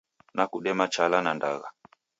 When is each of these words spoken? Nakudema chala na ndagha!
Nakudema 0.35 0.85
chala 0.93 1.17
na 1.21 1.31
ndagha! 1.37 1.67